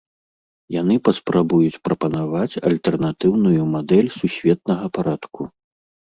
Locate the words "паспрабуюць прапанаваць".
1.07-2.59